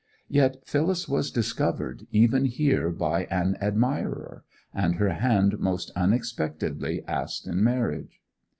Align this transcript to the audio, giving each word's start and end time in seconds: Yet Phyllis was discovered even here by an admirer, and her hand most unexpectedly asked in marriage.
Yet 0.29 0.63
Phyllis 0.67 1.07
was 1.07 1.29
discovered 1.29 2.07
even 2.09 2.45
here 2.45 2.89
by 2.89 3.25
an 3.25 3.55
admirer, 3.61 4.43
and 4.73 4.95
her 4.95 5.09
hand 5.13 5.59
most 5.59 5.91
unexpectedly 5.95 7.03
asked 7.07 7.45
in 7.45 7.63
marriage. 7.63 8.19